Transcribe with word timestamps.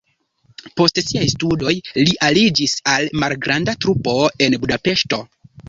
Post 0.79 1.01
siaj 1.07 1.27
studoj 1.33 1.73
li 1.99 2.17
aliĝis 2.29 2.75
al 2.95 3.07
malgranda 3.25 3.79
trupo 3.85 4.19
en 4.49 4.59
Budapeŝto. 4.67 5.25